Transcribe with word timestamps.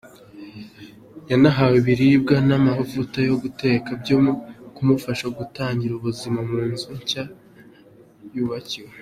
Yanahawe 1.29 1.75
ibiribwa 1.81 2.35
n’amavuta 2.47 3.17
yo 3.29 3.35
guteka 3.43 3.89
byo 4.01 4.17
kumufasha 4.75 5.25
gutangira 5.37 5.93
ubuzima 5.95 6.39
mu 6.49 6.57
nzu 6.71 6.89
nshya 6.99 7.23
yubakiwe. 8.35 8.91